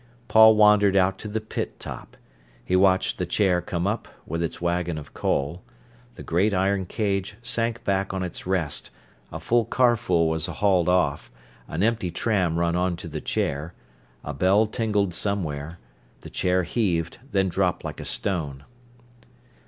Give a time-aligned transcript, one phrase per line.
[0.27, 2.17] Paul wandered out to the pit top.
[2.65, 5.61] He watched the chair come up, with its wagon of coal.
[6.15, 8.89] The great iron cage sank back on its rest,
[9.31, 11.29] a full carfle was hauled off,
[11.67, 13.75] an empty tram run on to the chair,
[14.23, 15.77] a bell ting'ed somewhere,
[16.21, 18.63] the chair heaved, then dropped like a stone.